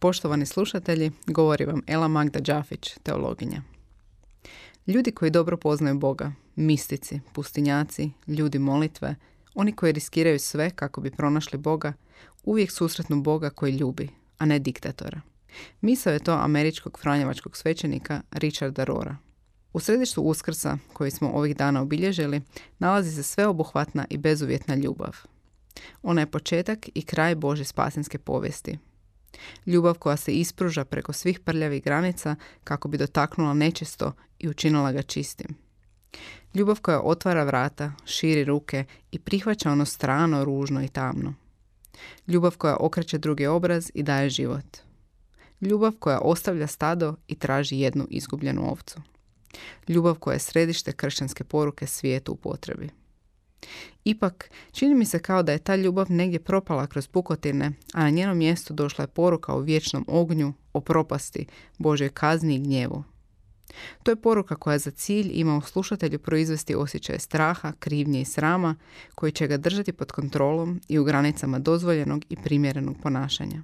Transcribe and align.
Poštovani 0.00 0.46
slušatelji, 0.46 1.10
govori 1.26 1.64
vam 1.64 1.82
Ela 1.86 2.08
Magda 2.08 2.40
Đafić, 2.40 2.94
teologinja. 3.02 3.62
Ljudi 4.86 5.12
koji 5.12 5.30
dobro 5.30 5.56
poznaju 5.56 5.98
Boga, 5.98 6.32
mistici, 6.56 7.20
pustinjaci, 7.32 8.10
ljudi 8.26 8.58
molitve, 8.58 9.14
oni 9.54 9.72
koji 9.72 9.92
riskiraju 9.92 10.38
sve 10.38 10.70
kako 10.70 11.00
bi 11.00 11.10
pronašli 11.10 11.58
Boga, 11.58 11.92
uvijek 12.44 12.70
susretnu 12.70 13.22
Boga 13.22 13.50
koji 13.50 13.72
ljubi, 13.72 14.08
a 14.38 14.46
ne 14.46 14.58
diktatora. 14.58 15.20
Misao 15.80 16.12
je 16.12 16.18
to 16.18 16.32
američkog 16.32 16.98
franjevačkog 17.02 17.56
svećenika 17.56 18.22
Richarda 18.30 18.84
Rora. 18.84 19.16
U 19.72 19.80
središtu 19.80 20.22
Uskrsa, 20.22 20.78
koji 20.92 21.10
smo 21.10 21.30
ovih 21.30 21.56
dana 21.56 21.82
obilježili, 21.82 22.42
nalazi 22.78 23.12
se 23.12 23.22
sveobuhvatna 23.22 24.06
i 24.10 24.18
bezuvjetna 24.18 24.74
ljubav. 24.74 25.16
Ona 26.02 26.20
je 26.20 26.30
početak 26.30 26.88
i 26.94 27.02
kraj 27.02 27.34
Bože 27.34 27.64
spasinske 27.64 28.18
povijesti, 28.18 28.78
Ljubav 29.66 29.98
koja 29.98 30.16
se 30.16 30.32
ispruža 30.32 30.84
preko 30.84 31.12
svih 31.12 31.40
prljavih 31.40 31.84
granica 31.84 32.36
kako 32.64 32.88
bi 32.88 32.98
dotaknula 32.98 33.54
nečisto 33.54 34.12
i 34.38 34.48
učinila 34.48 34.92
ga 34.92 35.02
čistim. 35.02 35.56
Ljubav 36.54 36.80
koja 36.80 37.00
otvara 37.00 37.44
vrata, 37.44 37.92
širi 38.04 38.44
ruke 38.44 38.84
i 39.12 39.18
prihvaća 39.18 39.70
ono 39.70 39.84
strano, 39.84 40.44
ružno 40.44 40.82
i 40.82 40.88
tamno. 40.88 41.34
Ljubav 42.26 42.56
koja 42.56 42.76
okreće 42.80 43.18
drugi 43.18 43.46
obraz 43.46 43.90
i 43.94 44.02
daje 44.02 44.30
život. 44.30 44.78
Ljubav 45.60 45.92
koja 45.98 46.20
ostavlja 46.20 46.66
stado 46.66 47.16
i 47.28 47.34
traži 47.34 47.78
jednu 47.78 48.06
izgubljenu 48.10 48.70
ovcu. 48.70 49.00
Ljubav 49.88 50.14
koja 50.14 50.34
je 50.34 50.38
središte 50.38 50.92
kršćanske 50.92 51.44
poruke 51.44 51.86
svijetu 51.86 52.32
u 52.32 52.36
potrebi. 52.36 52.99
Ipak, 54.04 54.50
čini 54.72 54.94
mi 54.94 55.04
se 55.04 55.18
kao 55.18 55.42
da 55.42 55.52
je 55.52 55.58
ta 55.58 55.76
ljubav 55.76 56.12
negdje 56.12 56.40
propala 56.40 56.86
kroz 56.86 57.06
pukotine, 57.06 57.72
a 57.92 58.02
na 58.02 58.10
njeno 58.10 58.34
mjesto 58.34 58.74
došla 58.74 59.02
je 59.02 59.08
poruka 59.08 59.54
o 59.54 59.60
vječnom 59.60 60.04
ognju, 60.08 60.52
o 60.72 60.80
propasti, 60.80 61.46
Božoj 61.78 62.08
kazni 62.08 62.54
i 62.54 62.58
gnjevu. 62.58 63.04
To 64.02 64.10
je 64.10 64.16
poruka 64.16 64.56
koja 64.56 64.78
za 64.78 64.90
cilj 64.90 65.30
ima 65.34 65.56
u 65.56 65.60
slušatelju 65.60 66.18
proizvesti 66.18 66.74
osjećaje 66.74 67.18
straha, 67.18 67.72
krivnje 67.78 68.20
i 68.20 68.24
srama, 68.24 68.76
koji 69.14 69.32
će 69.32 69.46
ga 69.46 69.56
držati 69.56 69.92
pod 69.92 70.12
kontrolom 70.12 70.80
i 70.88 70.98
u 70.98 71.04
granicama 71.04 71.58
dozvoljenog 71.58 72.24
i 72.28 72.36
primjerenog 72.36 72.96
ponašanja. 73.02 73.62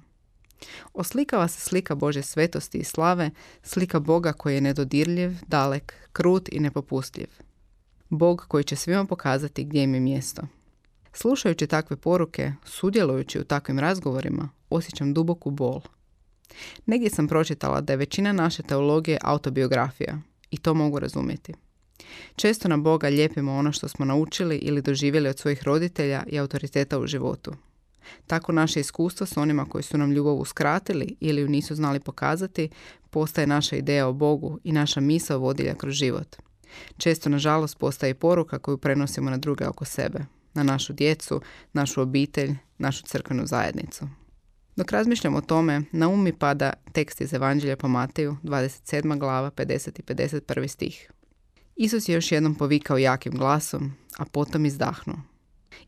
Oslikava 0.93 1.47
se 1.47 1.61
slika 1.61 1.95
Bože 1.95 2.21
svetosti 2.21 2.77
i 2.77 2.83
slave, 2.83 3.31
slika 3.63 3.99
Boga 3.99 4.33
koji 4.33 4.55
je 4.55 4.61
nedodirljiv, 4.61 5.31
dalek, 5.47 5.93
krut 6.13 6.49
i 6.51 6.59
nepopustljiv. 6.59 7.27
Bog 8.09 8.45
koji 8.47 8.63
će 8.63 8.75
svima 8.75 9.05
pokazati 9.05 9.63
gdje 9.63 9.83
im 9.83 9.93
je 9.93 9.99
mjesto. 9.99 10.41
Slušajući 11.13 11.67
takve 11.67 11.97
poruke, 11.97 12.51
sudjelujući 12.65 13.39
u 13.39 13.43
takvim 13.43 13.79
razgovorima, 13.79 14.49
osjećam 14.69 15.13
duboku 15.13 15.51
bol. 15.51 15.81
Negdje 16.85 17.09
sam 17.09 17.27
pročitala 17.27 17.81
da 17.81 17.93
je 17.93 17.97
većina 17.97 18.31
naše 18.31 18.63
teologije 18.63 19.17
autobiografija 19.21 20.19
i 20.51 20.57
to 20.57 20.73
mogu 20.73 20.99
razumjeti. 20.99 21.53
Često 22.35 22.67
na 22.67 22.77
Boga 22.77 23.07
lijepimo 23.07 23.55
ono 23.55 23.71
što 23.71 23.87
smo 23.87 24.05
naučili 24.05 24.55
ili 24.55 24.81
doživjeli 24.81 25.29
od 25.29 25.39
svojih 25.39 25.63
roditelja 25.63 26.23
i 26.27 26.39
autoriteta 26.39 26.99
u 26.99 27.07
životu. 27.07 27.53
Tako 28.27 28.51
naše 28.51 28.79
iskustvo 28.79 29.25
s 29.25 29.37
onima 29.37 29.65
koji 29.65 29.83
su 29.83 29.97
nam 29.97 30.11
ljubav 30.11 30.35
uskratili 30.35 31.15
ili 31.19 31.41
ju 31.41 31.49
nisu 31.49 31.75
znali 31.75 31.99
pokazati, 31.99 32.69
postaje 33.09 33.47
naša 33.47 33.75
ideja 33.75 34.07
o 34.07 34.13
Bogu 34.13 34.59
i 34.63 34.71
naša 34.71 34.99
misao 34.99 35.39
vodilja 35.39 35.75
kroz 35.75 35.93
život. 35.93 36.35
Često, 36.97 37.29
nažalost, 37.29 37.77
postaje 37.77 38.13
poruka 38.13 38.59
koju 38.59 38.77
prenosimo 38.77 39.29
na 39.29 39.37
druge 39.37 39.67
oko 39.67 39.85
sebe, 39.85 40.19
na 40.53 40.63
našu 40.63 40.93
djecu, 40.93 41.41
našu 41.73 42.01
obitelj, 42.01 42.55
našu 42.77 43.03
crkvenu 43.03 43.45
zajednicu. 43.45 44.07
Dok 44.75 44.91
razmišljam 44.91 45.35
o 45.35 45.41
tome, 45.41 45.81
na 45.91 46.09
um 46.09 46.23
mi 46.23 46.33
pada 46.33 46.73
tekst 46.91 47.21
iz 47.21 47.33
Evanđelja 47.33 47.75
po 47.77 47.87
Mateju, 47.87 48.37
27. 48.43 49.19
glava, 49.19 49.51
50. 49.51 49.99
i 49.99 50.03
51. 50.03 50.67
stih. 50.67 51.11
Isus 51.75 52.09
je 52.09 52.15
još 52.15 52.31
jednom 52.31 52.55
povikao 52.55 52.97
jakim 52.97 53.33
glasom, 53.33 53.93
a 54.17 54.25
potom 54.25 54.65
izdahnuo. 54.65 55.17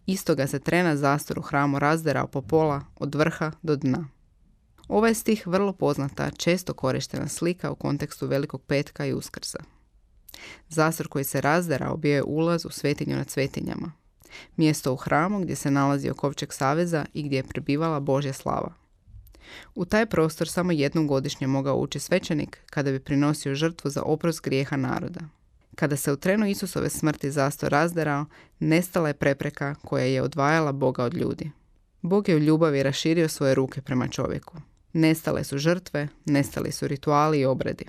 Istoga 0.05 0.47
se 0.47 0.59
trena 0.59 0.95
zastor 0.95 1.39
u 1.39 1.41
hramu 1.41 1.79
razderao 1.79 2.27
po 2.27 2.41
pola 2.41 2.81
od 2.95 3.15
vrha 3.15 3.51
do 3.61 3.75
dna. 3.75 4.07
Ovaj 4.87 5.13
stih 5.13 5.47
vrlo 5.47 5.73
poznata, 5.73 6.31
često 6.31 6.73
korištena 6.73 7.27
slika 7.27 7.71
u 7.71 7.75
kontekstu 7.75 8.27
Velikog 8.27 8.61
petka 8.61 9.05
i 9.05 9.13
Uskrsa. 9.13 9.59
Zastor 10.69 11.07
koji 11.07 11.23
se 11.23 11.41
razderao 11.41 11.97
bio 11.97 12.15
je 12.15 12.23
ulaz 12.23 12.65
u 12.65 12.69
svetinju 12.69 13.15
nad 13.15 13.29
svetinjama. 13.29 13.91
Mjesto 14.57 14.93
u 14.93 14.95
hramu 14.95 15.39
gdje 15.39 15.55
se 15.55 15.71
nalazio 15.71 16.13
kovčeg 16.13 16.53
saveza 16.53 17.05
i 17.13 17.23
gdje 17.23 17.37
je 17.37 17.43
prebivala 17.43 17.99
Božja 17.99 18.33
slava. 18.33 18.73
U 19.75 19.85
taj 19.85 20.05
prostor 20.05 20.49
samo 20.49 20.71
jednom 20.71 21.07
godišnje 21.07 21.47
mogao 21.47 21.75
ući 21.75 21.99
svećenik 21.99 22.59
kada 22.69 22.91
bi 22.91 22.99
prinosio 22.99 23.55
žrtvu 23.55 23.89
za 23.89 24.01
oprost 24.01 24.41
grijeha 24.41 24.77
naroda. 24.77 25.19
Kada 25.75 25.95
se 25.95 26.11
u 26.11 26.17
trenu 26.17 26.47
Isusove 26.47 26.89
smrti 26.89 27.31
zastor 27.31 27.71
razderao, 27.71 28.25
nestala 28.59 29.07
je 29.07 29.13
prepreka 29.13 29.75
koja 29.75 30.05
je 30.05 30.21
odvajala 30.21 30.71
Boga 30.71 31.03
od 31.03 31.13
ljudi. 31.13 31.51
Bog 32.01 32.29
je 32.29 32.35
u 32.35 32.39
ljubavi 32.39 32.83
raširio 32.83 33.29
svoje 33.29 33.55
ruke 33.55 33.81
prema 33.81 34.07
čovjeku. 34.07 34.57
Nestale 34.93 35.43
su 35.43 35.57
žrtve, 35.57 36.07
nestali 36.25 36.71
su 36.71 36.87
rituali 36.87 37.39
i 37.39 37.45
obredi. 37.45 37.85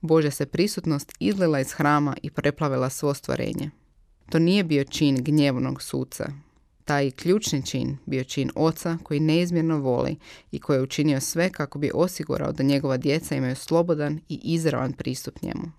Božja 0.00 0.30
se 0.30 0.46
prisutnost 0.46 1.12
izlila 1.18 1.60
iz 1.60 1.72
hrama 1.72 2.16
i 2.22 2.30
preplavila 2.30 2.90
svo 2.90 3.14
stvorenje. 3.14 3.70
To 4.30 4.38
nije 4.38 4.64
bio 4.64 4.84
čin 4.84 5.16
gnjevnog 5.24 5.82
suca. 5.82 6.32
Taj 6.84 7.10
ključni 7.10 7.66
čin 7.66 7.96
bio 8.06 8.24
čin 8.24 8.50
oca 8.54 8.98
koji 9.02 9.20
neizmjerno 9.20 9.78
voli 9.78 10.16
i 10.50 10.60
koji 10.60 10.76
je 10.76 10.82
učinio 10.82 11.20
sve 11.20 11.50
kako 11.50 11.78
bi 11.78 11.90
osigurao 11.94 12.52
da 12.52 12.62
njegova 12.62 12.96
djeca 12.96 13.36
imaju 13.36 13.56
slobodan 13.56 14.20
i 14.28 14.40
izravan 14.44 14.92
pristup 14.92 15.42
njemu. 15.42 15.72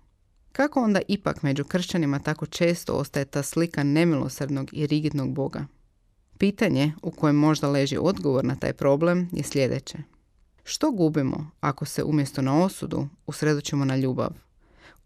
Kako 0.52 0.80
onda 0.80 1.00
ipak 1.08 1.42
među 1.42 1.64
kršćanima 1.64 2.18
tako 2.18 2.46
često 2.46 2.92
ostaje 2.92 3.24
ta 3.24 3.42
slika 3.42 3.82
nemilosrdnog 3.82 4.68
i 4.72 4.86
rigidnog 4.86 5.34
Boga? 5.34 5.66
Pitanje 6.38 6.92
u 7.02 7.10
kojem 7.10 7.36
možda 7.36 7.68
leži 7.68 7.96
odgovor 8.00 8.44
na 8.44 8.56
taj 8.56 8.72
problem 8.72 9.28
je 9.32 9.42
sljedeće. 9.42 9.98
Što 10.70 10.90
gubimo 10.90 11.50
ako 11.60 11.84
se 11.84 12.04
umjesto 12.04 12.42
na 12.42 12.64
osudu 12.64 13.08
usredočimo 13.26 13.84
na 13.84 13.96
ljubav? 13.96 14.30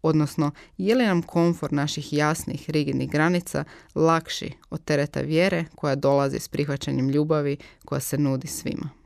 Odnosno, 0.01 0.51
je 0.77 0.95
li 0.95 1.05
nam 1.05 1.21
komfor 1.21 1.73
naših 1.73 2.13
jasnih, 2.13 2.69
rigidnih 2.69 3.09
granica 3.09 3.63
lakši 3.95 4.51
od 4.69 4.83
tereta 4.83 5.21
vjere 5.21 5.65
koja 5.75 5.95
dolazi 5.95 6.39
s 6.39 6.47
prihvaćanjem 6.47 7.09
ljubavi 7.09 7.57
koja 7.85 7.99
se 7.99 8.17
nudi 8.17 8.47
svima? 8.47 9.02